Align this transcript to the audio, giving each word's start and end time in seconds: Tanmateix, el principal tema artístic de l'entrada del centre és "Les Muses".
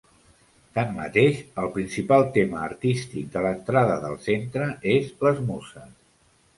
Tanmateix, 0.77 1.37
el 1.65 1.69
principal 1.75 2.25
tema 2.39 2.65
artístic 2.71 3.31
de 3.39 3.45
l'entrada 3.47 4.01
del 4.09 4.19
centre 4.29 4.75
és 4.99 5.17
"Les 5.25 5.49
Muses". 5.55 5.97